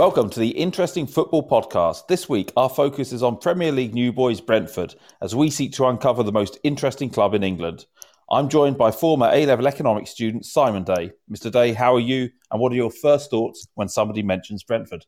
[0.00, 2.06] Welcome to the Interesting Football Podcast.
[2.06, 5.84] This week, our focus is on Premier League new boys Brentford as we seek to
[5.88, 7.84] uncover the most interesting club in England.
[8.30, 11.12] I'm joined by former A level economics student Simon Day.
[11.30, 11.52] Mr.
[11.52, 12.30] Day, how are you?
[12.50, 15.04] And what are your first thoughts when somebody mentions Brentford?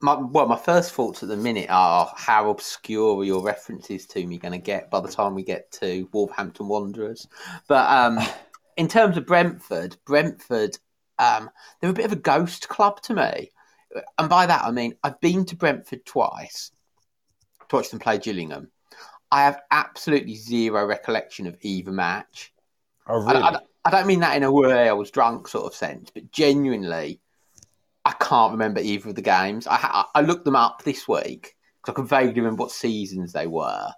[0.00, 4.26] My, well, my first thoughts at the minute are how obscure are your references to
[4.26, 7.28] me going to get by the time we get to Wolverhampton Wanderers.
[7.68, 8.18] But um,
[8.78, 10.78] in terms of Brentford, Brentford,
[11.18, 11.50] um,
[11.82, 13.50] they're a bit of a ghost club to me.
[14.18, 16.70] And by that, I mean, I've been to Brentford twice
[17.68, 18.70] to watch them play Gillingham.
[19.30, 22.52] I have absolutely zero recollection of either match.
[23.06, 23.42] Oh, really?
[23.42, 26.10] I, I, I don't mean that in a way I was drunk sort of sense,
[26.10, 27.20] but genuinely,
[28.04, 29.66] I can't remember either of the games.
[29.68, 33.46] I, I looked them up this week because I can vaguely remember what seasons they
[33.46, 33.88] were,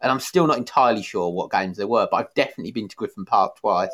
[0.00, 2.08] and I'm still not entirely sure what games they were.
[2.10, 3.90] But I've definitely been to Griffin Park twice.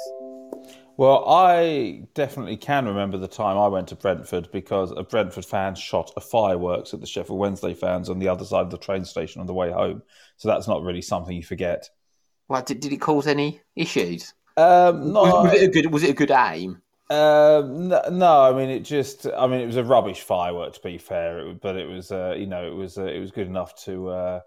[0.97, 5.75] Well, I definitely can remember the time I went to Brentford because a Brentford fan
[5.75, 9.05] shot a fireworks at the Sheffield Wednesday fans on the other side of the train
[9.05, 10.03] station on the way home.
[10.36, 11.89] So that's not really something you forget.
[12.48, 14.34] Well, did, did it cause any issues?
[14.56, 15.92] Um, no, Was, was it a good?
[15.92, 16.81] Was it a good aim?
[17.11, 19.27] Um, no, no, I mean it just.
[19.27, 22.12] I mean it was a rubbish firework to be fair, it, but it was.
[22.12, 22.98] Uh, you know, it was.
[22.98, 24.41] Uh, it was good enough to uh,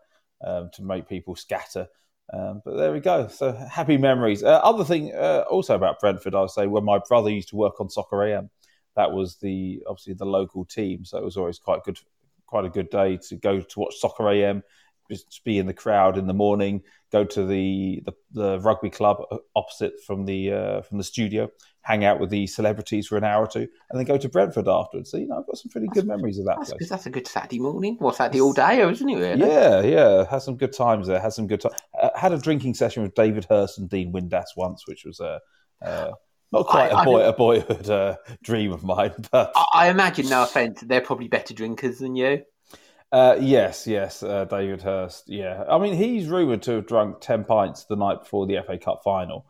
[0.46, 1.88] um, to make people scatter.
[2.34, 3.28] Um, but there we go.
[3.28, 4.44] So happy memories.
[4.44, 7.56] Uh, other thing uh, also about Brentford, I would say, when my brother used to
[7.56, 8.50] work on Soccer AM,
[8.96, 12.00] that was the obviously the local team, so it was always quite good,
[12.48, 14.64] quite a good day to go to watch Soccer AM,
[15.10, 19.24] just be in the crowd in the morning, go to the the, the rugby club
[19.56, 21.50] opposite from the uh, from the studio,
[21.82, 24.68] hang out with the celebrities for an hour or two, and then go to Brentford
[24.68, 25.12] afterwards.
[25.12, 26.90] So you know, I've got some pretty good memories of that That's, place.
[26.90, 27.98] that's a good Saturday morning.
[28.00, 29.16] Well, Saturday all day, isn't it?
[29.16, 29.48] Really?
[29.48, 31.20] Yeah, yeah, had some good times there.
[31.20, 31.74] Had some good time.
[32.02, 35.40] Uh, had a drinking session with David Hirst and Dean Windass once, which was a
[35.82, 36.12] uh,
[36.52, 39.90] not quite I- a boy I- a boyhood uh, dream of mine, but I, I
[39.90, 42.44] imagine, no offence, they're probably better drinkers than you.
[43.12, 45.24] uh, yes, yes, uh, David Hirst.
[45.28, 48.78] Yeah, I mean he's rumored to have drunk ten pints the night before the FA
[48.78, 49.46] Cup final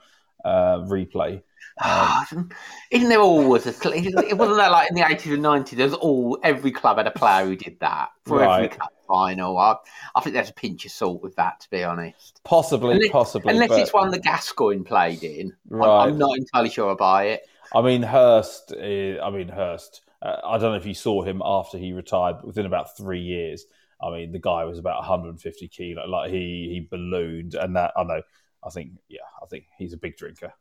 [0.45, 1.41] uh, replay.
[1.83, 2.49] Um,
[2.91, 3.69] Isn't there always a?
[3.93, 5.77] It wasn't that like in the eighties and nineties.
[5.77, 8.71] There's all every club had a player who did that for every Right.
[8.71, 9.57] cup final.
[9.57, 9.75] I,
[10.15, 12.41] I think there's a pinch of salt with that, to be honest.
[12.43, 15.53] possibly, Unless, possibly, unless but- it's one that Gascoigne played in.
[15.71, 17.41] I'm- I'm, not entirely sure I buy it.
[17.73, 18.73] I mean, Hirst.
[18.73, 20.01] Uh, I mean, Hirst.
[20.21, 23.21] Uh, I don't know if you saw him after he retired, but within about three
[23.21, 23.65] years,
[24.01, 26.07] I mean, the guy was about 150 kilo.
[26.07, 28.21] Like he he ballooned, and that I know.
[28.63, 30.51] I think, yeah, I think he's a big drinker.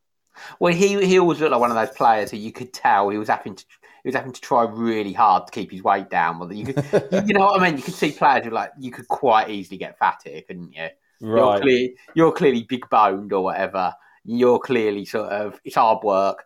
[0.60, 3.18] Well, he he always looked like one of those players who you could tell he
[3.18, 3.64] was having to
[4.02, 6.38] he was having to try really hard to keep his weight down.
[6.38, 6.84] Well, you could,
[7.26, 7.76] you, know what I mean.
[7.76, 10.88] You could see players who like you could quite easily get fat here, couldn't you?
[11.20, 11.90] You're, Right.
[12.14, 13.92] you're clearly big boned or whatever.
[14.24, 16.44] You're clearly sort of it's hard work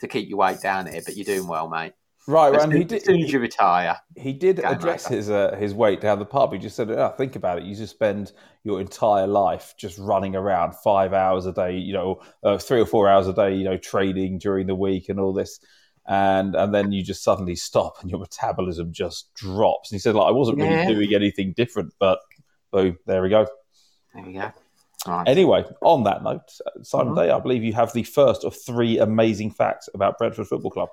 [0.00, 1.92] to keep your weight down here, but you're doing well, mate.
[2.28, 3.24] Right, soon, he as soon did.
[3.24, 6.52] as you retire, He did address his uh, his weight down the pub.
[6.52, 7.64] He just said, oh, "Think about it.
[7.64, 8.32] You just spend
[8.64, 11.78] your entire life just running around five hours a day.
[11.78, 13.54] You know, uh, three or four hours a day.
[13.54, 15.58] You know, trading during the week and all this,
[16.06, 20.14] and and then you just suddenly stop and your metabolism just drops." And he said,
[20.14, 22.18] "Like I wasn't really doing anything different, but
[22.70, 23.46] boom, there we go."
[24.14, 24.52] there we go.
[25.06, 25.26] Right.
[25.26, 27.16] Anyway, on that note, uh, Simon Mhm.
[27.16, 30.88] Day, I believe you have the first of three amazing facts about Brentford Football Club.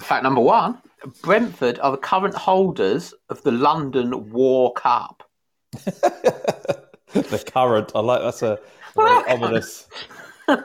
[0.00, 0.80] Fact number one:
[1.22, 5.22] Brentford are the current holders of the London War Cup.
[5.72, 8.58] the current, I like that's a
[8.94, 9.86] Well, very ominous.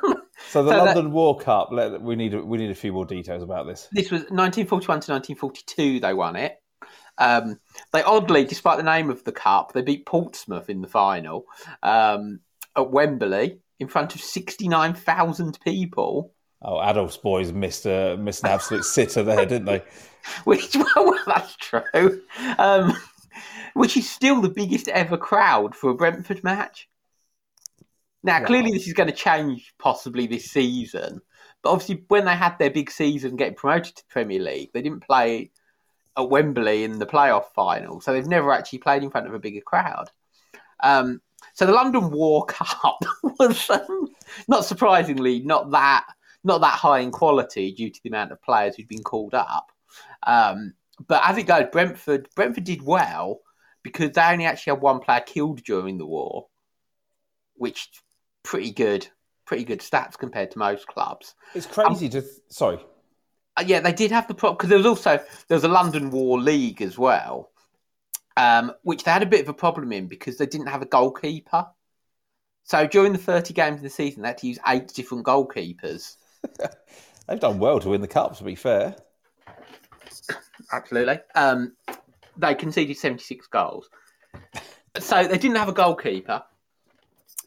[0.52, 1.70] So the So that- London War Cup.
[1.72, 3.88] Let, we need we need a few more details about this.
[3.92, 6.00] This was 1941 to 1942.
[6.00, 6.56] They won it.
[7.18, 7.60] Um,
[7.94, 11.46] they oddly, despite the name of the cup, they beat Portsmouth in the final
[11.82, 12.40] um,
[12.76, 16.34] at Wembley in front of 69,000 people.
[16.68, 19.84] Oh, Adolf's boys missed a missed an absolute sitter there, didn't they?
[20.46, 22.22] Which, well, that's true.
[22.58, 22.94] Um,
[23.76, 26.90] which is still the biggest ever crowd for a Brentford match.
[28.24, 28.46] Now, Wow.
[28.48, 31.22] clearly, this is going to change possibly this season.
[31.62, 34.82] But obviously, when they had their big season getting promoted to the Premier League, they
[34.82, 35.52] didn't play
[36.18, 38.02] at Wembley in the playoff final.
[38.02, 40.10] So they've never actually played in front of a bigger crowd.
[40.82, 41.22] Um,
[41.54, 42.98] so the London War Cup
[43.40, 44.08] was, um,
[44.48, 46.06] not surprisingly, not that
[46.46, 49.72] not that high in quality due to the amount of players who'd been called up.
[50.26, 50.74] Um,
[51.08, 53.42] but as it goes, Brentford Brentford did well
[53.84, 56.48] because they only actually had one player killed during the war,
[57.56, 57.90] which
[58.44, 59.08] pretty good,
[59.46, 61.36] pretty good stats compared to most clubs.
[61.54, 62.80] It's crazy to sorry.
[63.58, 66.12] Uh, yeah, they did have the problem because there was also there was a London
[66.12, 67.52] War League as well,
[68.38, 70.88] um, which they had a bit of a problem in because they didn't have a
[70.88, 71.66] goalkeeper.
[72.64, 76.16] So during the thirty games of the season, they had to use eight different goalkeepers.
[77.28, 78.38] They've done well to win the cup.
[78.38, 78.96] To be fair,
[80.72, 81.20] absolutely.
[81.34, 81.76] Um,
[82.38, 83.90] they conceded 76 goals.
[85.00, 86.44] So they didn't have a goalkeeper.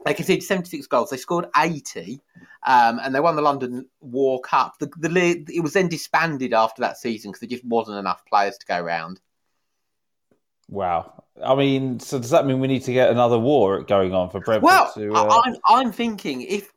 [0.04, 1.10] They conceded 76 goals.
[1.10, 2.20] They scored 80,
[2.66, 4.74] um, and they won the London War Cup.
[4.78, 8.22] The, the, league- it was then disbanded after that season because there just wasn't enough
[8.26, 9.20] players to go round.
[10.68, 11.24] Wow.
[11.42, 14.40] I mean, so does that mean we need to get another war going on for
[14.40, 14.64] Brentford?
[14.64, 16.72] Well, to, I, uh, I'm, I'm thinking if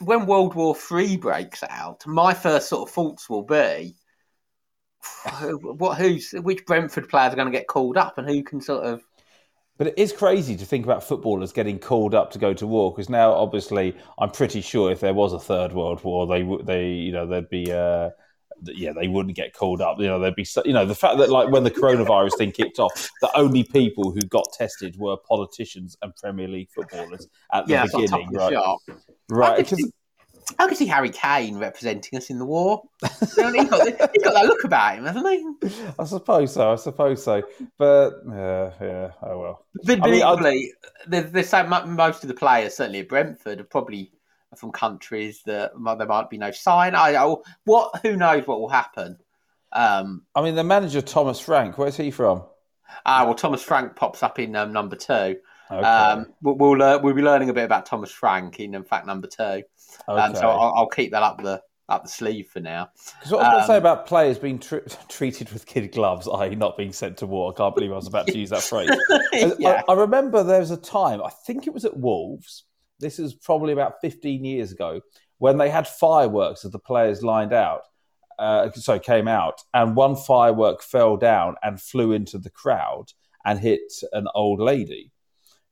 [0.00, 3.96] when World War Three breaks out, my first sort of thoughts will be
[5.60, 8.84] what who's which Brentford players are going to get called up and who can sort
[8.84, 9.02] of
[9.78, 12.92] But it is crazy to think about footballers getting called up to go to war
[12.92, 16.66] because now, obviously, I'm pretty sure if there was a third world war, they would,
[16.66, 18.10] they, you know, there'd be, uh,
[18.64, 19.98] yeah, they wouldn't get called up.
[19.98, 22.52] You know, they'd be, so- you know, the fact that like when the coronavirus thing
[22.52, 27.66] kicked off, the only people who got tested were politicians and Premier League footballers at
[27.66, 28.96] the yeah, it's on top beginning, the right?
[29.28, 29.90] Right, I could, see,
[30.58, 32.82] I could see Harry Kane representing us in the war.
[33.20, 35.82] He's, got, he's got that look about him, hasn't he?
[35.98, 36.72] I suppose so.
[36.72, 37.42] I suppose so.
[37.78, 39.10] But yeah, yeah.
[39.22, 39.66] Oh well.
[39.84, 40.10] But, I
[40.40, 40.72] mean,
[41.06, 44.12] there's, there's so much, most of the players, certainly at Brentford, are probably
[44.56, 46.94] from countries that there might be no sign.
[46.94, 49.18] I, I what who knows what will happen.
[49.72, 51.78] Um, I mean, the manager Thomas Frank.
[51.78, 52.44] Where's he from?
[53.06, 55.36] ah, well, Thomas Frank pops up in um, number two.
[55.70, 55.86] Okay.
[55.86, 59.06] Um, we'll we'll, uh, we'll be learning a bit about Thomas Frank in, in fact,
[59.06, 59.62] number two.
[60.08, 62.88] Um, so I'll, I'll keep that up the up the sleeve for now.
[63.18, 65.92] Because what I was going to say Um, about players being tr- treated with kid
[65.92, 68.50] gloves, i.e., not being sent to war, I can't believe I was about to use
[68.50, 68.90] that phrase.
[69.58, 69.82] yeah.
[69.88, 72.64] I, I remember there was a time, I think it was at Wolves,
[73.00, 75.00] this is probably about 15 years ago,
[75.38, 77.82] when they had fireworks as the players lined out,
[78.38, 83.06] uh, so came out, and one firework fell down and flew into the crowd
[83.44, 85.12] and hit an old lady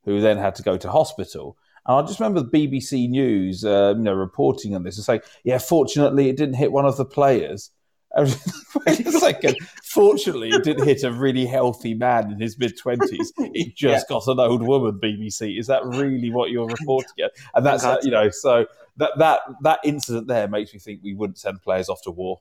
[0.05, 1.57] who then had to go to hospital.
[1.87, 5.21] And I just remember the BBC News, uh, you know, reporting on this and saying,
[5.45, 7.71] "Yeah, fortunately, it didn't hit one of the players."
[8.17, 9.57] Wait a second.
[9.85, 13.33] Fortunately, it didn't hit a really healthy man in his mid twenties.
[13.39, 14.99] It just got an old woman.
[15.03, 17.25] BBC, is that really what you're reporting?
[17.25, 17.33] At?
[17.55, 18.67] And that's uh, you know, so
[18.97, 22.41] that that that incident there makes me think we wouldn't send players off to war.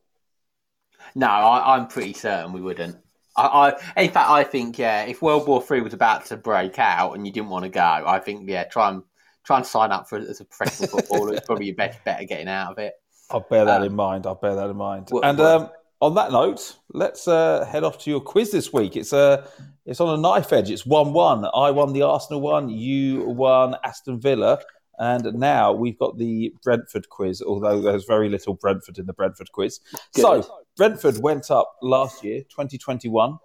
[1.16, 2.98] No, I, I'm pretty certain we wouldn't.
[3.36, 6.80] I, I, in fact, I think yeah, if World War Three was about to break
[6.80, 9.04] out and you didn't want to go, I think yeah, try and
[9.44, 11.34] try and sign up for it as a professional footballer.
[11.34, 12.94] it's probably your best bet of getting out of it.
[13.30, 14.26] I'll bear that Um, in mind.
[14.26, 15.08] I'll bear that in mind.
[15.10, 15.70] what- and what- um,
[16.00, 18.96] on that note, let's uh, head off to your quiz this week.
[18.96, 19.48] It's uh,
[19.86, 20.70] it's on a knife edge.
[20.70, 21.46] It's one-one.
[21.54, 22.70] I won the Arsenal one.
[22.70, 24.60] You won Aston Villa.
[25.00, 29.52] And now we've got the Brentford quiz, although there's very little Brentford in the Brentford
[29.52, 29.80] quiz.
[30.16, 30.22] Good.
[30.22, 33.38] So Brentford went up last year, 2021,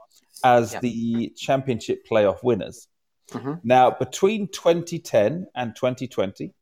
[0.45, 0.81] as Yep.
[0.83, 2.89] the Championship playoff winners.
[3.33, 3.61] Mhm.
[3.65, 6.55] Now, between 2010 and 2020,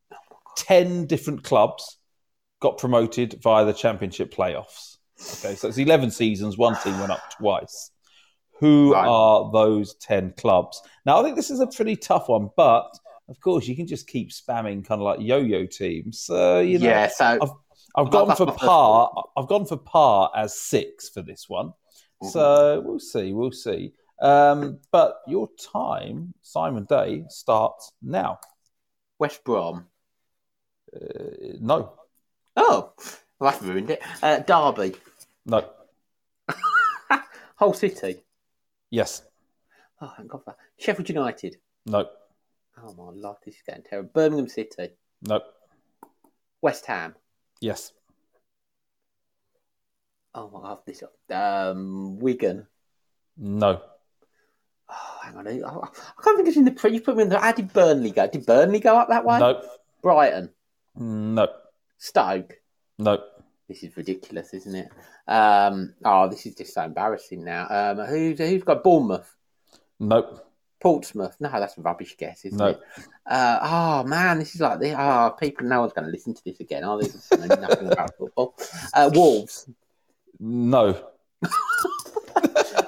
[0.56, 1.98] 10 different clubs
[2.60, 4.96] got promoted via the Championship playoffs.
[5.20, 7.90] Okay, so it's 11 seasons, one team went up twice.
[8.60, 9.06] Who Right.
[9.08, 10.80] are those 10 clubs?
[11.06, 12.88] Now, I think this is a pretty tough one, but
[13.28, 16.20] of course, you can just keep spamming kind of like yo yo teams.
[16.20, 17.52] So, you know, yeah, so I've-
[17.96, 19.10] I've gone for par.
[19.36, 21.72] I've gone for par as six for this one.
[22.22, 23.32] So we'll see.
[23.32, 23.94] We'll see.
[24.20, 28.38] Um, but your time, Simon Day, starts now.
[29.18, 29.86] West Brom.
[30.94, 31.94] Uh, no,
[32.62, 32.92] Oh,
[33.38, 34.02] well, that's ruined it.
[34.22, 34.94] Uh, Derby.
[35.46, 35.64] no,
[37.56, 38.22] Hull City.
[38.90, 39.22] yes,
[40.02, 40.56] Oh, thank God for that.
[40.78, 41.56] Sheffield United.
[41.86, 42.06] no,
[42.82, 44.10] Oh my life, this is getting terrible.
[44.12, 44.90] Birmingham City.
[45.22, 45.40] no,
[46.60, 47.14] West Ham.
[47.60, 47.92] yes,
[50.34, 52.66] Oh my God, this um, Wigan.
[53.36, 53.80] no.
[54.92, 56.92] Oh, hang on, I, I can't think it's in the pre.
[56.92, 57.38] You put me in the.
[57.38, 58.26] How did Burnley go?
[58.26, 59.38] Did Burnley go up that way?
[59.38, 59.62] No,
[60.02, 60.50] Brighton,
[60.96, 61.46] no,
[62.00, 62.54] Stoke.
[62.98, 63.18] no.
[63.68, 64.88] This is ridiculous, isn't it?
[65.28, 67.68] Um, oh, this is just so embarrassing now.
[67.70, 69.32] Um, who's who's got Bournemouth?
[70.00, 70.44] Nope.
[70.80, 71.36] Portsmouth.
[71.38, 72.66] No, that's a rubbish guess, isn't No.
[72.66, 72.80] it?
[73.26, 75.66] Uh, oh man, this is like the oh people.
[75.68, 76.82] No one's going to listen to this again.
[76.82, 77.06] Are they?
[77.06, 78.56] This is nothing about football.
[78.92, 79.68] Uh, Wolves,
[80.40, 80.98] No.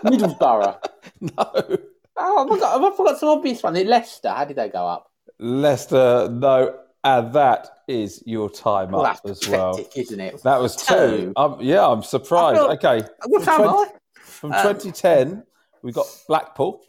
[0.05, 0.79] Middlesbrough.
[1.21, 1.79] No.
[2.17, 3.75] Oh, I forgot, I forgot some obvious one.
[3.87, 4.31] Leicester.
[4.31, 5.11] How did they go up?
[5.39, 6.81] Leicester, no.
[7.05, 9.79] And that is your time Well, up that's as well.
[9.97, 10.43] isn't it?
[10.45, 11.33] That was two.
[11.37, 12.61] Um, yeah, I'm surprised.
[12.61, 13.03] Okay.
[13.27, 13.93] What From am 20 I?
[14.23, 15.43] From Um, 2010,
[15.83, 16.81] we've got Blackpool,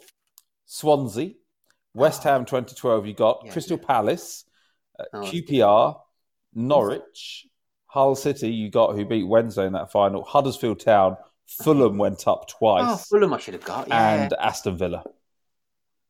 [0.65, 1.31] Swansea,
[1.95, 3.51] West Ham 2012, you got Yeah.
[3.51, 4.45] Crystal Palace,
[4.99, 5.99] uh, Oh, QPR,
[6.53, 7.47] Norwich,
[7.87, 11.17] Hull City, you got who beat Wednesday in that final, Huddersfield Town,
[11.47, 13.87] Fulham went up Oh, twice, Fulham, I should have got.
[13.87, 14.13] Yeah.
[14.23, 15.03] and Aston Villa.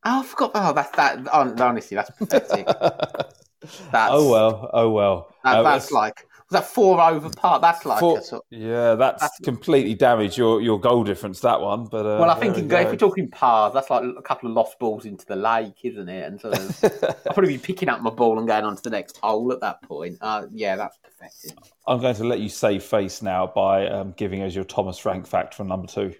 [0.04, 0.50] oh, I forgot.
[0.54, 1.26] Oh, that's that.
[1.28, 2.66] Honestly, that's pathetic.
[3.92, 5.34] That's- oh well, oh well.
[5.44, 7.58] That, Uh, that's like that four over par?
[7.58, 8.44] That's like Four- sort.
[8.50, 11.40] yeah, that's, That's- completely damaged your, your goal difference.
[11.40, 12.84] That one, but uh, Well, I think we if go.
[12.84, 16.26] we're talking pars, that's like a couple of lost balls into the lake, isn't it?
[16.26, 16.84] And sort of,
[17.26, 19.60] I'll probably be picking up my ball and going on to the next hole at
[19.62, 20.18] that point.
[20.20, 21.58] Uh, yeah, that's perfected.
[21.88, 25.26] I'm going to let you save face now by um, giving us your Thomas Frank
[25.26, 26.14] fact from number two.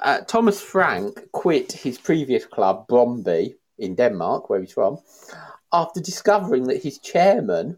[0.00, 4.98] Uh, Thomas Frank quit his previous club, Brøndby, in Denmark, where he's from,
[5.72, 7.76] after discovering that his chairman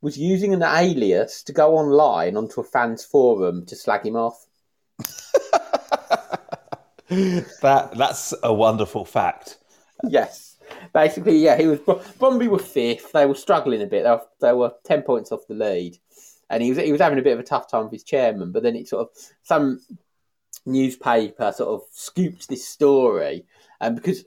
[0.00, 4.46] was using an alias to go online onto a fans forum to slag him off.
[7.08, 9.58] that that's a wonderful fact.
[10.08, 10.56] yes.
[10.92, 11.78] Basically, yeah, he was.
[11.80, 13.12] Brøndby were fifth.
[13.12, 14.04] They were struggling a bit.
[14.04, 15.98] They were, they were ten points off the lead,
[16.48, 18.52] and he was he was having a bit of a tough time with his chairman.
[18.52, 19.08] But then it sort of
[19.42, 19.80] some
[20.64, 23.44] newspaper sort of scooped this story,
[23.82, 24.24] and because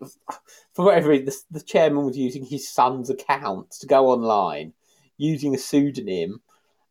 [0.73, 4.73] for whatever reason, the, the chairman was using his son's account to go online,
[5.17, 6.41] using a pseudonym,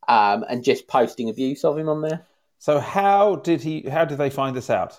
[0.08, 2.26] um, and just posting abuse of him on there.
[2.58, 3.82] So how did he?
[3.82, 4.98] How did they find this out?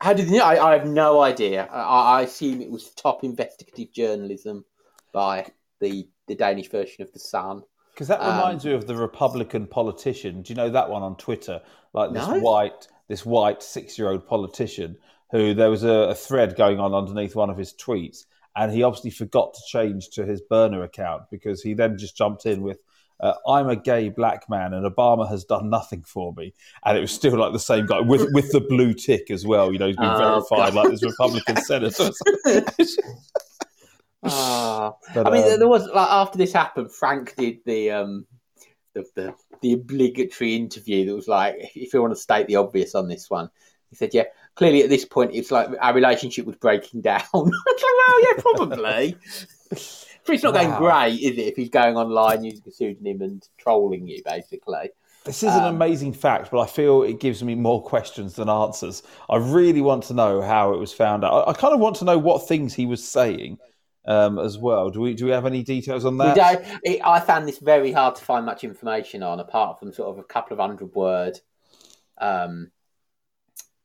[0.00, 0.44] How did you know?
[0.44, 1.64] I, I have no idea.
[1.64, 4.64] I, I assume it was top investigative journalism
[5.12, 5.46] by
[5.80, 7.64] the the Danish version of the Sun.
[7.92, 10.42] Because that Um, reminds me of the Republican politician.
[10.42, 11.60] Do you know that one on Twitter?
[11.92, 12.38] Like this No.
[12.40, 14.96] white, this white six-year-old politician
[15.32, 18.84] who there was a, a thread going on underneath one of his tweets, and he
[18.84, 22.78] obviously forgot to change to his burner account because he then just jumped in with.
[23.20, 26.52] Uh, I'm a gay black man, and Obama has done nothing for me.
[26.84, 29.72] And it was still like the same guy with with the blue tick as well.
[29.72, 30.74] You know, he's been Oh, verified God.
[30.74, 32.10] like this Republican senator.
[34.24, 38.26] Ah, But, I mean, um, there was like after this happened, Frank did the um
[38.94, 42.94] the the, the obligatory interview that was like, if you want to state the obvious
[42.94, 43.50] on this one,
[43.92, 47.20] he said, yeah, clearly at this point it's like our relationship was breaking down.
[47.34, 49.16] I was like, well, yeah, probably.
[49.68, 50.78] but it's not going Wow.
[50.78, 51.42] great, is it?
[51.46, 54.90] If he's going online using a pseudonym and trolling you, basically.
[55.24, 58.48] This is an Um, amazing fact, but I feel it gives me more questions than
[58.48, 59.02] answers.
[59.28, 61.46] I really want to know how it was found out.
[61.46, 63.58] I, I kind of want to know what things he was saying
[64.04, 64.90] um, as well.
[64.90, 66.36] Do we do we have any details on that?
[66.82, 70.18] it, I found this very hard to find much information on, apart from sort of
[70.18, 71.38] a couple of hundred word,
[72.18, 72.72] um,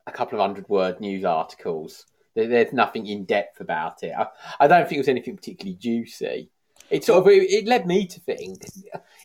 [0.08, 2.06] a couple of hundred word news articles.
[2.34, 4.14] There, there's nothing in depth about it.
[4.16, 4.26] I,
[4.60, 6.50] I don't think it was anything particularly juicy.
[6.90, 8.62] It sort of it, it led me to think: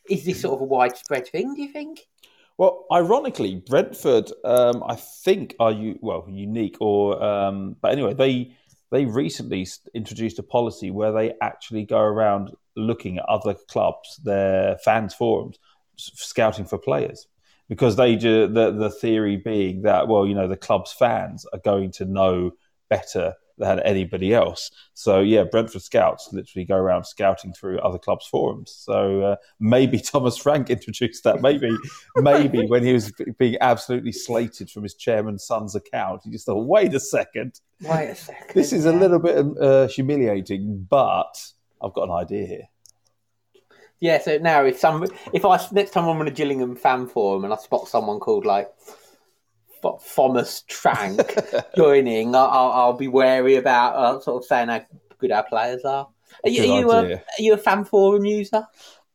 [0.10, 1.56] is this sort of a widespread thing?
[1.56, 2.02] Do you think?
[2.58, 8.56] Well, ironically, Brentford, um, I think, are you well unique or, um, but anyway, they
[8.92, 14.78] they recently introduced a policy where they actually go around looking at other clubs, their
[14.78, 15.58] fans forums,
[15.96, 17.28] scouting for players.
[17.74, 21.60] Because they ju- the the theory being that well, you know, the club's fans are
[21.60, 22.52] going to know
[22.90, 24.72] better than anybody else.
[24.94, 28.72] So yeah, Brentford scouts literally go around scouting through other clubs' forums.
[28.72, 31.42] So uh, maybe Thomas Frank introduced that.
[31.42, 31.70] Maybe
[32.18, 36.66] maybe when he was being absolutely slated from his chairman's son's account, he just thought,
[36.66, 38.54] wait a second, Wait a second.
[38.54, 41.34] this is a little bit uh, humiliating, but
[41.82, 42.68] I've got an idea here.
[44.04, 47.46] Yeah, so now if some if I next time I'm on a Gillingham fan forum
[47.46, 48.70] and I spot someone called like
[49.82, 51.22] F- Thomas Trank
[51.78, 54.82] joining, I- I'll, I'll be wary about uh, sort of saying how
[55.20, 56.10] good our players are.
[56.44, 58.68] Are you, are you, a, are you a fan forum user?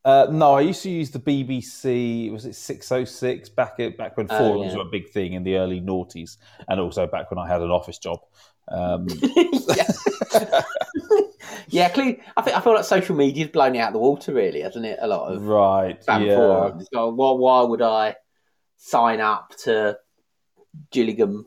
[0.06, 2.32] Uh, no, I used to use the BBC.
[2.32, 4.78] Was it six oh six back at, back when Oh, forums yeah.
[4.78, 7.70] were a big thing in the early noughties, and also back when I had an
[7.70, 8.20] office job.
[8.68, 9.06] Um,
[11.68, 11.88] yeah.
[11.88, 14.60] Clearly, I think I feel like social media's blown it out of the water, really,
[14.60, 14.98] hasn't it?
[15.00, 16.36] A lot of right, yeah.
[16.36, 16.88] forums.
[16.92, 18.16] So why, why would I
[18.76, 19.98] sign up to
[20.90, 21.46] Gillingham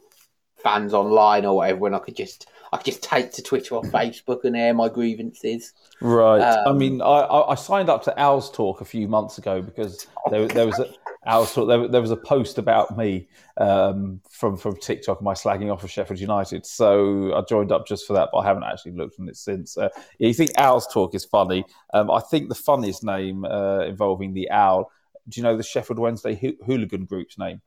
[0.58, 3.84] fans online or whatever when I could just I could just take to Twitter or
[3.84, 5.74] Facebook and air my grievances?
[6.00, 6.42] Right.
[6.42, 9.62] I Um, mean, I, I I signed up to Owls Talk a few months ago
[9.62, 10.88] because there, there was a
[11.26, 11.68] Owls Talk.
[11.68, 15.84] There, there was a post about me um, from from TikTok, and my slagging off
[15.84, 16.66] of Sheffield United.
[16.66, 19.78] So I joined up just for that, but I haven't actually looked on it since.
[19.78, 21.64] Uh, yeah, you think Owls Talk is funny?
[21.94, 24.92] Um, I think the funniest name uh, involving the owl.
[25.30, 27.62] Do you know the Sheffield Wednesday hoo- hooligan group's name?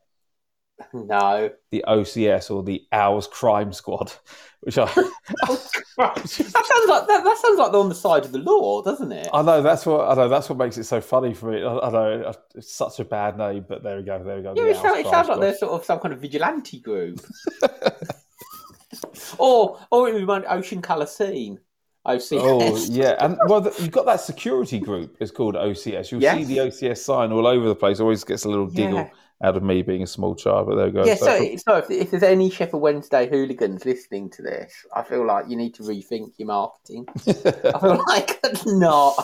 [0.92, 1.50] No.
[1.70, 4.12] The OCS or the Owls Crime Squad,
[4.60, 8.32] which I oh, that sounds like that, that sounds like they're on the side of
[8.32, 9.28] the law, doesn't it?
[9.32, 10.28] I know that's what I know.
[10.28, 11.62] That's what makes it so funny for me.
[11.62, 14.22] I, I know it's such a bad name, but there we go.
[14.22, 14.54] There we go.
[14.56, 17.20] yeah, it, sounds, it sounds like they're sort of some kind of vigilante group.
[19.38, 21.60] or or it reminds Ocean Colour Scene.
[22.06, 22.38] OCS.
[22.42, 25.16] Oh yeah, and well, the, you've got that security group.
[25.20, 26.10] It's called OCS.
[26.10, 26.36] You'll Yes.
[26.36, 27.98] see the OCS sign all over the place.
[27.98, 29.10] Always gets a little giggle Yeah.
[29.44, 30.68] Out of me being a small child.
[30.68, 31.04] But there we go.
[31.04, 35.02] Yeah, So- so, so if, if there's any Sheffield Wednesday hooligans listening to this, I
[35.02, 37.06] feel like you need to rethink your marketing.
[37.26, 39.14] I feel like that's not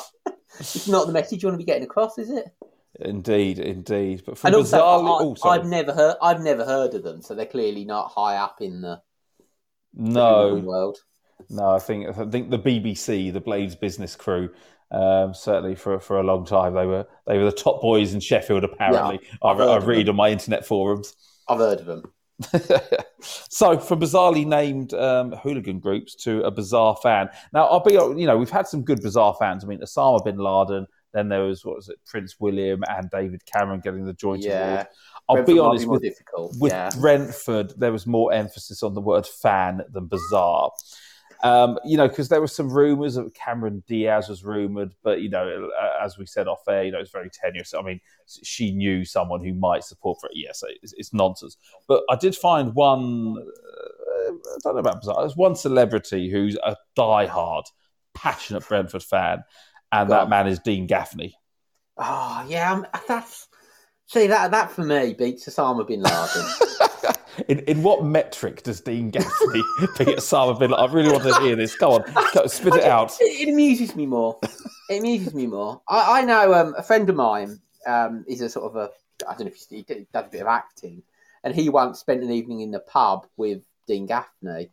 [0.59, 2.45] it's not the message you want to be getting across, is it?
[3.01, 4.23] Indeed, indeed.
[4.27, 6.17] But from And also, bizarrely, I, oh, I've never heard.
[6.21, 9.01] I've never heard of them, so they're clearly not high up in the
[9.95, 10.99] no, world.
[11.49, 14.51] No, I think I think the BBC, the Blades business crew,
[14.91, 18.21] um, certainly for for a long time they were they were the top boys in
[18.21, 18.65] Sheffield.
[18.65, 21.15] Apparently, I, I've heard I read on my internet forums.
[21.49, 22.03] I've heard of them.
[23.21, 27.29] so, from bizarrely named um, hooligan groups to a bizarre fan.
[27.53, 29.65] Now, I'll be you know we've had some good bizarre fans.
[29.65, 30.87] I mean, Osama bin Laden.
[31.13, 34.73] Then there was what was it, Prince William and David Cameron getting the joint Yeah.
[34.73, 34.87] award.
[35.29, 36.55] I'll Brentford be honest more with difficult.
[36.59, 36.91] with yeah.
[37.01, 40.71] Brentford, there was more emphasis on the word fan than bizarre.
[41.43, 45.31] Um, you know, because there were some rumours that Cameron Diaz was rumoured, but you
[45.31, 45.71] know,
[46.01, 47.73] as we said off air, you know, it's very tenuous.
[47.73, 48.01] I mean,
[48.43, 50.37] she knew someone who might support for it.
[50.37, 51.57] Yes, it's, it's nonsense.
[51.89, 53.37] But I did find one.
[53.39, 55.21] Uh, I don't know about bizarre.
[55.21, 57.65] There's one celebrity who's a die-hard,
[58.15, 59.43] passionate Brentford fan,
[59.93, 61.35] and Go that man is Dean Gaffney.
[61.97, 63.49] Oh yeah, um, that's
[64.07, 66.47] see that that for me beats Osama bin Laden.
[67.49, 69.63] In, in what metric does Dean Gaffney
[69.99, 70.91] beat Osama bin Laden?
[70.91, 71.75] I really want to hear this.
[71.77, 72.05] Go on,
[72.35, 73.13] go, spit it out.
[73.21, 74.39] It, it amuses me more.
[74.91, 75.81] It amuses me more.
[75.89, 78.91] I, I know um, a friend of mine um, is a sort of a
[79.29, 81.03] I don't know if he, does a bit of acting,
[81.45, 84.71] and he once spent an evening in the pub with Dean Gaffney,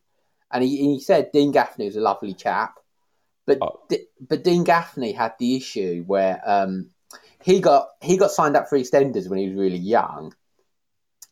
[0.51, 2.79] and he, he said Dean Gaffney was a lovely chap,
[3.45, 3.79] but Oh.
[3.89, 6.89] D- but Dean Gaffney had the issue where um,
[7.41, 10.33] he got he got signed up for EastEnders when he was really young,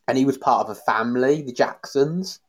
[0.08, 2.40] and he was part of a family, the Jacksons,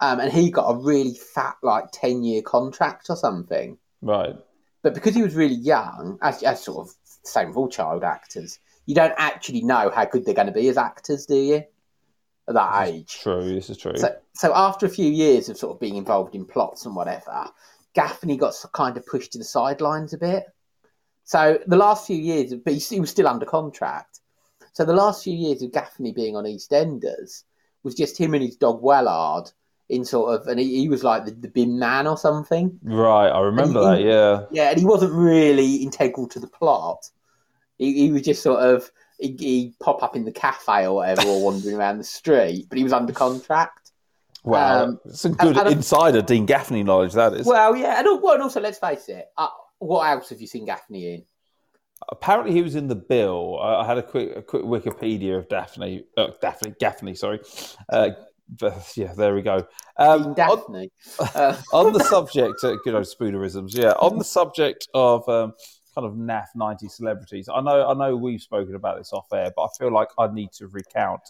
[0.00, 3.78] um, and he got a really fat like ten year contract or something.
[4.00, 4.36] Right.
[4.82, 6.94] But because he was really young, as, as sort of
[7.24, 10.68] same with all child actors, you don't actually know how good they're going to be
[10.68, 11.64] as actors, do you?
[12.48, 13.18] At that age.
[13.20, 13.44] True.
[13.44, 13.96] This is true.
[13.96, 17.50] So, so after a few years of sort of being involved in plots and whatever,
[17.94, 20.44] Gaffney got kind of pushed to the sidelines a bit.
[21.24, 24.20] So the last few years, but he was still under contract.
[24.78, 27.42] So the last few years of Gaffney being on EastEnders
[27.82, 29.52] was just him and his dog Wellard
[29.88, 32.78] in sort of, and he, he was like the, the bin man or something.
[32.84, 33.26] right.
[33.28, 34.00] I remember And that.
[34.04, 34.44] Yeah.
[34.52, 37.10] Yeah, and he wasn't really integral to the plot.
[37.76, 38.88] He, he was just sort of
[39.18, 42.66] he, he'd pop up in the cafe or whatever, or wandering around the street.
[42.68, 43.90] But he was under contract.
[44.44, 44.84] Wow.
[44.84, 47.14] Um, Some good and- and- insider Dean Gaffney knowledge.
[47.14, 47.46] That is.
[47.46, 49.26] Well, yeah, and, well, and also let's face it.
[49.36, 49.48] Uh,
[49.80, 51.24] what else have you seen Gaffney in?
[52.10, 53.58] Apparently, he was in the bill.
[53.60, 56.04] I I had a quick, a quick Wikipedia of Daphne.
[56.16, 56.74] Uh, Daphne.
[56.78, 57.14] Gaffney.
[57.14, 57.40] Sorry.
[57.88, 58.10] Uh,
[58.48, 59.12] but, yeah.
[59.14, 59.66] There we go.
[59.96, 60.90] Um, Dean on- Daphne.
[61.18, 63.92] Uh, on the subject, uh, good old spoonerisms, yeah.
[63.92, 65.52] On the subject of um,
[65.94, 69.52] kind of NAF ninety celebrities, I know, I know, we've spoken about this off air,
[69.54, 71.22] but I feel like I need to recount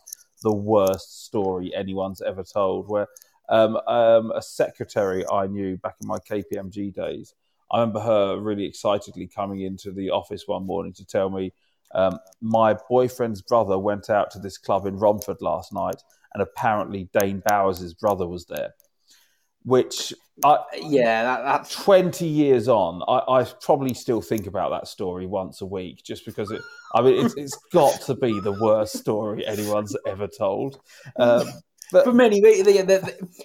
[0.43, 2.89] the worst story anyone's ever told.
[2.89, 3.09] Where
[3.49, 7.35] um, um, a secretary I knew back in my KPMG days,
[7.71, 11.53] I remember her really excitedly coming into the office one morning to tell me.
[11.95, 16.03] Um, my boyfriend's brother went out to this club in Romford last night,
[16.35, 18.75] and apparently Dane Bowers' brother was there.
[19.65, 20.13] Which
[20.45, 25.27] I, yeah, that, that's 20 years on, I, I probably still think about that story
[25.27, 26.63] once a week just because it,
[26.95, 30.81] I mean, it's, it's got to be the worst story anyone's ever told.
[31.17, 31.49] Um,
[31.91, 32.41] for many.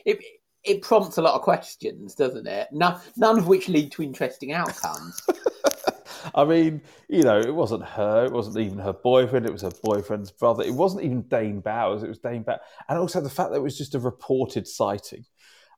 [0.05, 0.23] It,
[0.63, 2.69] it prompts a lot of questions, doesn't it?
[2.71, 5.21] None, none of which lead to interesting outcomes.
[6.35, 9.71] I mean, you know, it wasn't her, it wasn't even her boyfriend, it was her
[9.83, 10.63] boyfriend's brother.
[10.63, 12.61] It wasn't even Dane Bowers, it was Dane Bowers.
[12.87, 15.25] And also the fact that it was just a reported sighting.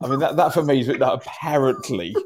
[0.01, 2.15] I mean, that, that for me is that apparently.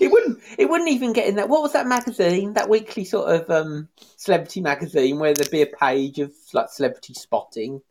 [0.00, 0.38] It wouldn't.
[0.56, 1.50] It wouldn't even get in that.
[1.50, 2.54] What was that magazine?
[2.54, 7.12] That weekly sort of um, celebrity magazine where there'd be a page of like celebrity
[7.12, 7.82] spotting.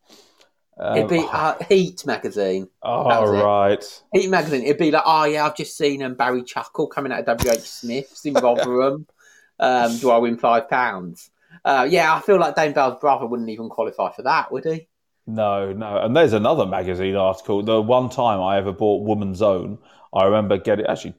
[0.79, 2.69] Um, It'd be uh, Heat magazine.
[2.83, 3.43] oh, was it.
[3.43, 4.03] right.
[4.13, 4.63] Heat magazine.
[4.63, 7.51] It'd be like, oh yeah, I've just seen um, Barry Chuckle coming out of W.
[7.51, 7.59] H.
[7.59, 9.05] Smith's in Rotherham.
[9.59, 11.31] um, do I win five pounds?
[11.65, 14.87] Uh, yeah, I feel like Dane Bell's brother wouldn't even qualify for that, would he?
[15.27, 15.97] No, no.
[15.97, 17.61] And there's another magazine article.
[17.61, 19.77] The one time I ever bought Woman's Own,
[20.13, 21.13] I remember getting actually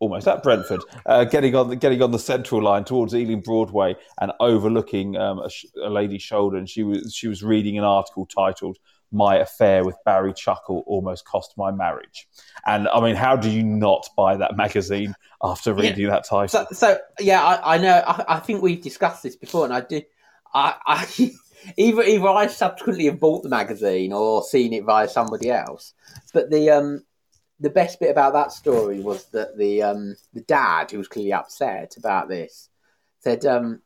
[0.00, 3.94] almost at Brentford, uh, getting on the, getting on the central line towards Ealing Broadway
[4.20, 7.84] and overlooking um, a, sh- a lady's shoulder, and she was she was reading an
[7.84, 8.78] article titled
[9.12, 12.28] "My Affair with Barry Chuckle Almost Cost My Marriage."
[12.66, 16.48] And I mean, how do you not buy that magazine after reading that title?
[16.48, 18.02] So, so yeah, I, I know.
[18.06, 20.02] I, I think we've discussed this before, and I do.
[20.52, 21.32] I, I
[21.76, 25.94] either either I subsequently have bought the magazine or seen it via somebody else.
[26.32, 27.04] But the um
[27.60, 31.32] the best bit about that story was that the um the dad, who was clearly
[31.32, 32.68] upset about this,
[33.20, 33.82] said um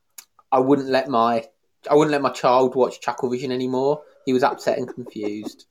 [0.50, 1.44] I wouldn't let my
[1.88, 4.02] I wouldn't let my child watch Chucklevision anymore.
[4.28, 5.64] He was upset and confused.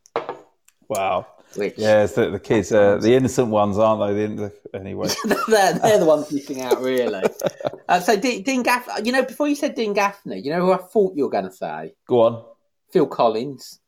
[0.88, 1.28] Wow.
[1.56, 4.26] Which Yeah, it's the, the kids, uh, the innocent ones, aren't they?
[4.26, 5.10] The, the, anyway,
[5.48, 7.22] they're, they're the ones missing out, really.
[7.88, 10.74] Uh, so Dean, Dean Gaffney, you know, before you said Dean Gaffney, you know who
[10.74, 11.94] I thought you were going to say?
[12.08, 12.46] go on.
[12.92, 13.80] Phil Collins.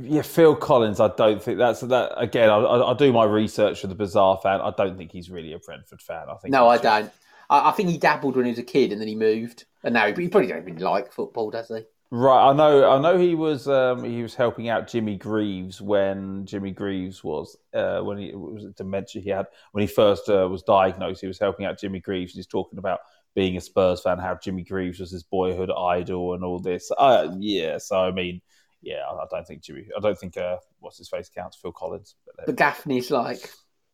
[0.00, 1.00] Yeah, Phil Collins.
[1.00, 2.12] I don't think that's that.
[2.16, 4.60] Again, I, I, I do my research for the bizarre fan.
[4.60, 6.28] I don't think he's really a Brentford fan.
[6.30, 7.12] I think No, I don't.
[7.50, 9.64] I, I think he dabbled when he was a kid and then he moved.
[9.82, 11.82] And now he, he probably don't really like football, does he?
[12.10, 12.90] Right, I know.
[12.90, 17.54] I know he was um, he was helping out Jimmy Greaves when Jimmy Greaves was
[17.74, 21.20] uh, when he was dementia he had when he first uh, was diagnosed.
[21.20, 22.32] He was helping out Jimmy Greaves.
[22.32, 23.00] He's talking about
[23.34, 26.90] being a Spurs fan, how Jimmy Greaves was his boyhood idol and all this.
[26.96, 28.40] Uh, yeah, so I mean,
[28.80, 29.86] yeah, I I don't think Jimmy.
[29.94, 32.14] I don't think uh, what's his face counts Phil Collins.
[32.24, 33.50] But But Gaffney's like,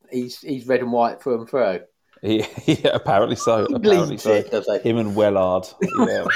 [0.09, 1.81] he's he's red and white through and through.
[2.23, 3.67] he, yeah, apparently so.
[3.67, 4.35] He Apparently so.
[4.35, 4.83] it?
[4.87, 5.75] Him and Wellard.
[6.09, 6.27] Yeah.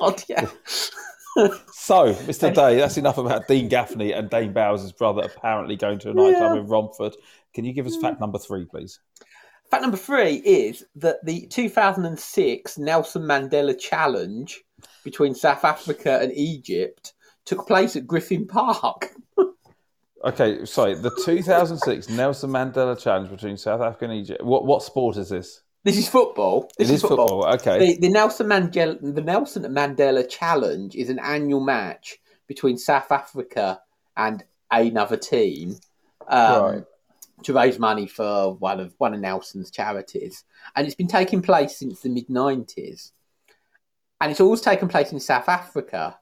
[0.00, 0.46] God, yeah.
[1.36, 2.52] So, Mr.
[2.54, 6.54] Day, that's enough about Dean Gaffney and Dane Bowers' brother apparently going to a nightclub
[6.54, 6.60] Yeah.
[6.60, 7.14] in Romford.
[7.54, 8.98] Can you give us fact number three, please?
[9.70, 14.62] Fact number three is that the 2006 Nelson Mandela Challenge
[15.04, 17.12] between South Africa and Egypt
[17.44, 19.10] took place at Griffin Park.
[20.24, 20.94] Okay, sorry.
[20.96, 24.42] The 2006 Nelson Mandela Challenge between South Africa and Egypt.
[24.42, 25.62] What what sport is this?
[25.88, 26.70] This is football.
[26.76, 27.46] This it is football.
[27.54, 27.78] Okay.
[27.78, 33.80] The, the Nelson Mandela the Nelson Mandela Challenge is an annual match between South Africa
[34.16, 35.76] and another team
[36.28, 36.84] um, Right.
[37.44, 40.44] to raise money for one of one of Nelson's charities,
[40.76, 43.12] and it's been taking place since the mid nineties,
[44.20, 46.18] and it's always taken place in South Africa,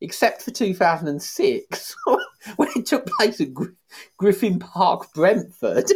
[0.00, 1.94] except for two thousand and six
[2.56, 3.76] when it took place at Gr-
[4.16, 5.90] Griffin Park, Brentford.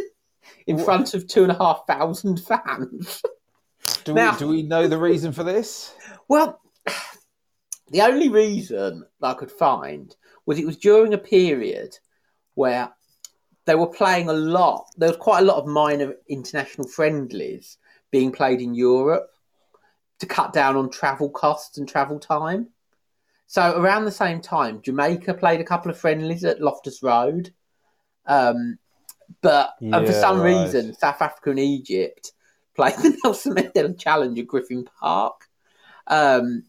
[0.67, 3.21] In front of two and a half thousand fans.
[4.03, 5.93] Do now- we do we know the reason for this?
[6.27, 6.59] Well,
[7.91, 11.97] the only reason I could find was it was during a period
[12.55, 12.91] where
[13.65, 14.87] they were playing a lot.
[14.97, 17.77] There was quite a lot of minor international friendlies
[18.11, 19.29] being played in Europe
[20.19, 22.69] to cut down on travel costs and travel time.
[23.47, 27.53] So around the same time, Jamaica played a couple of friendlies at Loftus Road.
[28.25, 28.79] Um,
[29.41, 30.63] but and for some right.
[30.63, 32.31] reason, South Africa and Egypt
[32.75, 35.45] played the Nelson Mandela Challenge at Griffin Park.
[36.07, 36.63] Um,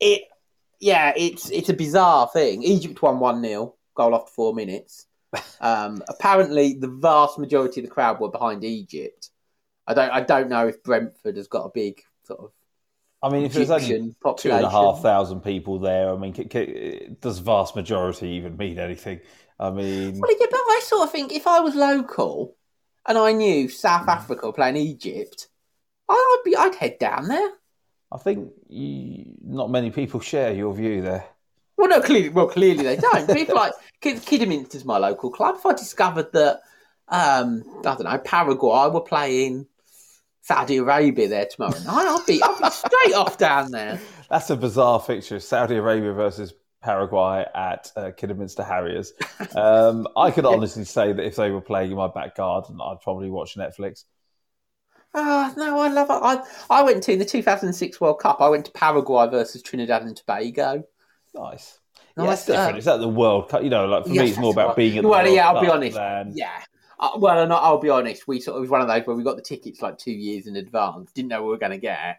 [0.00, 0.22] it,
[0.80, 2.62] yeah, it's it's a bizarre thing.
[2.62, 5.06] Egypt won one 0 goal after four minutes.
[5.62, 9.30] Um, apparently, the vast majority of the crowd were behind Egypt.
[9.86, 12.52] I don't I don't know if Brentford has got a big sort of
[13.22, 14.64] I mean, if there's only Egyptian two population.
[14.64, 18.80] and a half thousand people there, I mean, c- c- does vast majority even mean
[18.80, 19.20] anything?
[19.62, 22.56] I mean, Well, yeah, but I sort of think if I was local
[23.06, 25.46] and I knew South Africa playing Egypt,
[26.08, 27.50] I'd be I'd head down there.
[28.10, 31.24] I think you, not many people share your view there.
[31.76, 33.32] Well, no, clearly, well, clearly they don't.
[33.32, 35.54] People like Kid, Kidderminster's my local club.
[35.58, 36.60] If I discovered that,
[37.08, 39.66] um, I don't know, Paraguay were playing
[40.40, 44.00] Saudi Arabia there tomorrow night, I'd be, I'd be straight off down there.
[44.28, 49.12] That's a bizarre fixture: Saudi Arabia versus Paraguay at uh, Kidderminster Harriers.
[49.56, 53.00] Um, I could honestly say that if they were playing in my back garden, I'd
[53.02, 54.04] probably watch Netflix.
[55.14, 56.12] Oh, no, I love it.
[56.70, 58.40] I, I went to the 2006 World Cup.
[58.40, 60.84] I went to Paraguay versus Trinidad and Tobago.
[61.34, 61.78] Nice.
[62.16, 62.78] No, yeah, it's uh, different.
[62.78, 63.62] It's at the World Cup.
[63.62, 64.76] You know, like for Yes, me, it's more about right.
[64.76, 65.96] being at the Well, World yeah, I'll be Cup honest.
[65.96, 66.62] than- Yeah.
[66.98, 68.26] Uh, well, I'll be honest.
[68.28, 70.12] We sort of it was one of those where we got the tickets like two
[70.12, 71.12] years in advance.
[71.12, 72.18] Didn't know what we were going to get.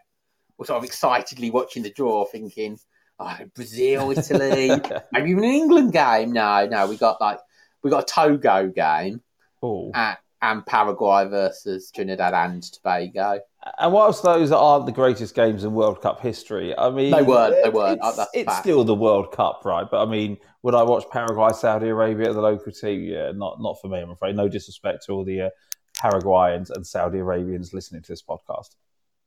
[0.58, 2.78] We're sort of excitedly watching the draw, thinking,
[3.18, 4.70] "Oh, Brazil, Italy,
[5.12, 7.38] maybe even an England game." No, no, we got like
[7.82, 9.20] we got a Togo game
[9.62, 9.90] Oh.
[9.94, 13.40] at, and Paraguay versus Trinidad and Tobago.
[13.78, 17.56] And whilst those aren't the greatest games in World Cup history, I mean, They weren't,
[17.64, 17.98] they weren't.
[18.02, 19.86] It's, That's it's still the World Cup, right?
[19.90, 23.04] But I mean, would I watch Paraguay, Saudi Arabia, the local team?
[23.04, 24.00] Yeah, not not for me.
[24.00, 24.36] I'm afraid.
[24.36, 25.50] No disrespect to all the uh,
[25.98, 28.76] Paraguayans and Saudi Arabians listening to this podcast.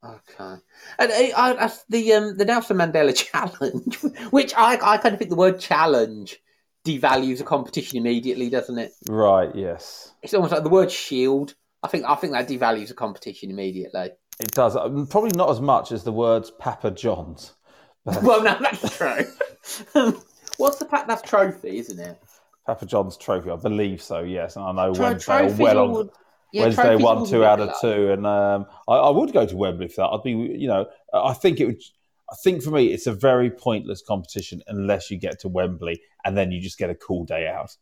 [0.08, 0.62] Okay,
[1.00, 3.98] and uh, I, I, the um, the Nelson Mandela Challenge,
[4.32, 6.38] which I I kind of think the word challenge
[6.86, 8.94] devalues a competition immediately, doesn't it?
[9.10, 9.54] Right?
[9.54, 11.56] Yes, It's almost like the word shield.
[11.84, 14.12] I think I think that devalues a competition immediately.
[14.40, 14.76] it does.
[14.76, 17.54] Um, Probably not as much as the words Papa John's.
[18.06, 20.22] But Well, no, that's true.
[20.58, 21.08] What's the pack?
[21.08, 22.18] That's trophy, isn't it?
[22.66, 24.20] Papa John's trophy, I believe so.
[24.22, 26.10] Yes, and I know Tro- trophies well on.
[26.58, 29.88] Yeah, Wednesday won, two out of two, and um, I, I would go to Wembley
[29.88, 30.08] for that.
[30.08, 31.82] I'd be, you know, I think it would.
[32.30, 36.36] I think for me, it's a very pointless competition unless you get to Wembley and
[36.36, 37.78] then you just get a cool day out.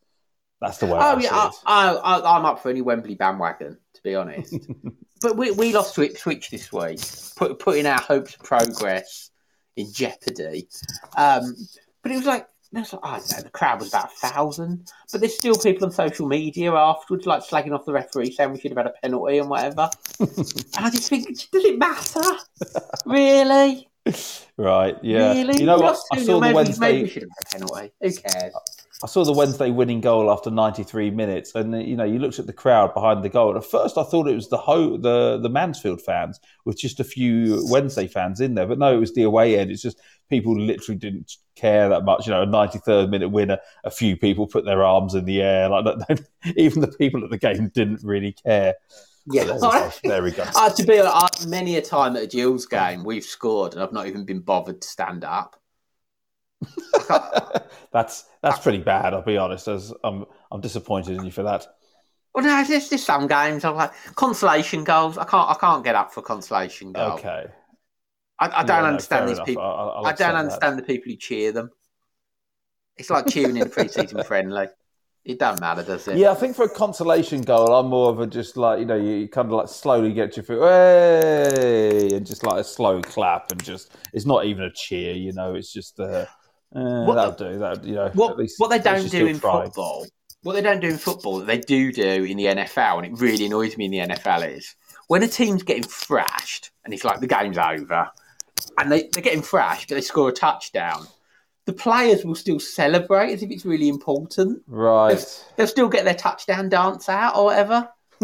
[0.62, 1.00] That's the way.
[1.00, 1.94] I Oh see yeah, I.
[1.94, 4.56] I, I, I'm up for any Wembley bandwagon, to be honest.
[5.22, 7.00] but we, we lost to Ipswich this week,
[7.36, 9.32] put, putting our hopes of progress
[9.76, 10.68] in jeopardy.
[11.18, 11.56] Um,
[12.04, 14.12] but it was like And I was like, I don't know, the crowd was about
[14.12, 18.34] a thousand, but there's still people on social media afterwards, like slagging off the referee,
[18.34, 19.90] saying we should have had a penalty and whatever.
[20.20, 20.30] and
[20.78, 22.20] I just think, does it matter?
[23.06, 23.88] really?
[24.58, 25.32] Right, yeah.
[25.32, 25.62] Really?
[25.62, 25.98] You know what?
[26.12, 26.92] I saw the maybe, Wednesday.
[26.92, 27.94] Maybe we should have had a penalty.
[28.02, 28.54] Who cares?
[29.04, 32.40] I saw the Wednesday winning goal after 93 minutes, and uh, you know, you looked
[32.40, 33.58] at the crowd behind the goal.
[33.58, 37.04] At first, I thought it was the ho- the the Mansfield fans with just a
[37.04, 39.70] few Wednesday fans in there, but no, it was the away end.
[39.70, 42.28] It's just people literally didn't care that much.
[42.28, 45.70] You know, a 93rd minute winner, a few people put their arms in the air,
[45.70, 46.28] like that.
[46.58, 48.76] Even the people at the game didn't really care.
[49.28, 49.46] Yeah.
[49.46, 49.92] There we go.
[50.04, 50.46] There we go.
[50.56, 53.82] Uh, to be honest, uh, many a time at a Gills game, we've scored and
[53.82, 55.60] I've not even been bothered to stand up.
[57.92, 59.14] that's that's pretty bad.
[59.14, 59.68] I'll be honest.
[59.68, 61.68] As I'm I'm disappointed in you for that.
[62.34, 65.18] Well, no, there's just some games I'm like consolation goals.
[65.18, 67.14] I can't, I can't get up for consolation goal.
[67.14, 67.46] Okay.
[68.40, 69.46] I, I don't no, understand fair these enough.
[69.48, 69.64] people.
[69.64, 70.36] I'll- I'll I don't that.
[70.36, 71.70] understand the people who cheer them.
[72.98, 74.68] It's like cheering in a pre-season friendly.
[75.26, 76.18] It doesn't matter, does it?
[76.18, 78.96] Yeah, I think for a consolation goal, I'm more of a just like you know
[78.96, 83.52] you kind of like slowly get your foot, hey, and just like a slow clap,
[83.52, 86.26] and just it's not even a cheer, you know, it's just uh,
[86.76, 87.58] uh What that'll do.
[87.60, 89.66] That you know, What what they don't do in tried.
[89.66, 90.06] football,
[90.44, 93.48] what they don't do in football, they do do in the NFL, and it really
[93.48, 94.76] annoys me in the NFL is
[95.08, 98.10] when a team's getting thrashed and it's like the game's over,
[98.78, 101.06] and they they're getting thrashed, but they score a touchdown.
[101.66, 104.62] The players will still celebrate as if it's really important.
[104.68, 105.44] Right.
[105.56, 107.90] They'll still get their touchdown dance out or whatever,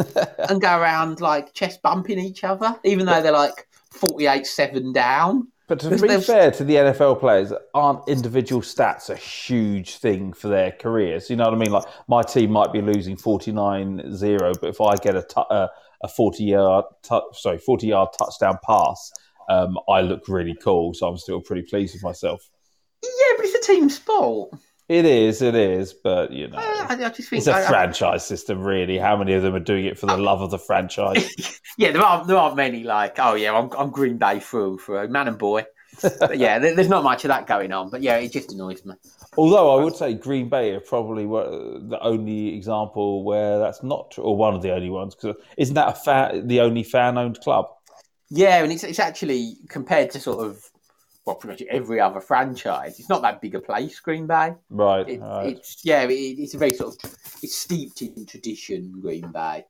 [0.49, 5.47] and go around like chest bumping each other, even though they're like forty-eight seven down.
[5.67, 10.49] But to be fair to the NFL players, aren't individual stats a huge thing for
[10.49, 11.29] their careers?
[11.29, 11.71] You know what I mean?
[11.71, 15.67] Like my team might be losing 49-0, but if I get a uh,
[16.03, 19.11] a 40 yard tu- sorry, 40 yard touchdown pass,
[19.51, 22.49] um, I look really cool, so I'm still pretty pleased with myself.
[23.03, 24.51] Yeah, but it's a team sport.
[24.89, 27.67] It is, it is, but you know, I, I just think it's a I- I-
[27.67, 28.97] franchise system, really.
[28.97, 31.57] How many of them are doing it for the love of the franchise?
[31.77, 35.07] Yeah, there aren't there aren't many like oh yeah I'm, I'm Green Bay through through
[35.07, 35.65] man and boy.
[36.01, 37.89] But yeah, there, there's not much of that going on.
[37.89, 38.95] But yeah, it just annoys me.
[39.37, 44.35] Although I would say Green Bay are probably the only example where that's not or
[44.35, 45.15] one of the only ones.
[45.15, 47.67] Because isn't that a fan, the only fan-owned club?
[48.33, 50.63] Yeah, and it's it's actually compared to sort of
[51.25, 52.97] well pretty much every other franchise.
[52.97, 54.55] It's not that big a place, Green Bay.
[54.69, 55.07] Right.
[55.07, 55.57] It, right.
[55.57, 57.13] It's yeah, it, it's a very sort of
[57.43, 59.65] it's steeped in tradition, Green Bay.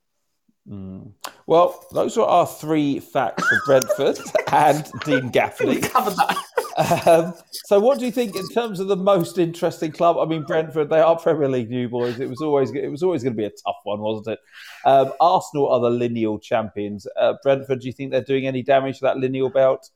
[0.68, 1.10] Mm.
[1.46, 4.20] Well, those are our three facts for Brentford
[4.52, 5.66] and Dean Gaffney.
[5.66, 6.36] We covered that.
[6.76, 10.16] Um, so, what do you think in terms of the most interesting club?
[10.18, 12.20] I mean, Brentford, they are Premier League new boys.
[12.20, 14.38] It was always it was always going to be a tough one, wasn't it?
[14.84, 17.06] Um, Arsenal are the lineal champions.
[17.18, 19.90] Uh, Brentford, do you think they're doing any damage to that lineal belt?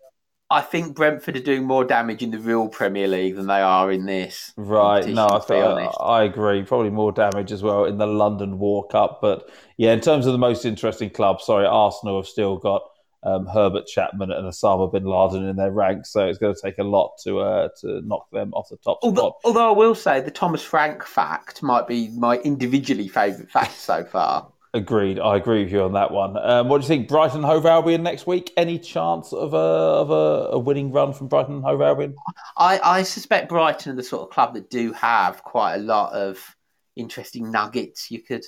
[0.48, 3.90] I think Brentford are doing more damage in the real Premier League than they are
[3.90, 4.52] in this.
[4.56, 5.04] Right.
[5.04, 5.98] No, I, competition, to be th- honest.
[6.00, 6.62] I agree.
[6.62, 9.18] Probably more damage as well in the London War Cup.
[9.20, 12.82] But yeah, in terms of the most interesting club, sorry, Arsenal have still got
[13.26, 16.78] um, Herbert Chapman and Osama bin Laden in their ranks, so it's going to take
[16.78, 19.36] a lot to uh, to knock them off the top Although, spot.
[19.44, 24.04] although I will say the Thomas Frank fact might be my individually favourite fact so
[24.04, 24.48] far.
[24.74, 25.18] Agreed.
[25.18, 26.36] I agree with you on that one.
[26.36, 27.08] Um, what do you think?
[27.08, 28.52] Brighton Hove Albion next week?
[28.56, 32.14] Any chance of a of a, a winning run from Brighton Hove Albion?
[32.56, 36.12] I, I suspect Brighton are the sort of club that do have quite a lot
[36.12, 36.54] of
[36.94, 38.44] interesting nuggets you could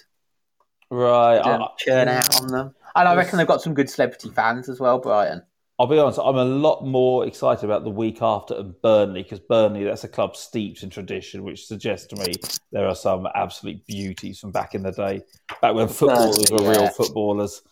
[0.90, 1.38] Right.
[1.38, 2.74] um, I, churn out on them.
[2.98, 5.42] And I reckon they've got some good celebrity fans as well, Brighton.
[5.78, 6.18] I'll be honest.
[6.18, 10.08] I'm a lot more excited about the week after and Burnley because Burnley that's a
[10.08, 12.34] club steeped in tradition, which suggests to me
[12.72, 15.22] there are some absolute beauties from back in the day,
[15.62, 17.62] back when footballers were real footballers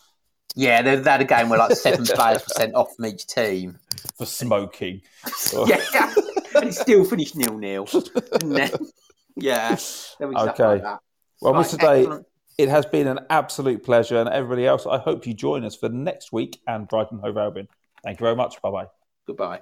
[0.55, 3.77] Yeah, they had a game where like seven players were sent off from each team.
[4.17, 5.01] for smoking.
[5.67, 5.81] Yeah,
[6.55, 7.85] and it still finished nil nil.
[9.35, 10.63] yeah, there was stuff Okay.
[10.65, 10.99] like that.
[11.41, 11.79] Well, Right, Mr.
[11.79, 12.23] Day.
[12.57, 15.89] It has been an absolute pleasure, and everybody else, I hope you join us for
[15.89, 17.67] next week and Brighton Hove Albion.
[18.03, 18.61] Thank you very much.
[18.61, 18.87] Bye bye.
[19.25, 19.61] Goodbye.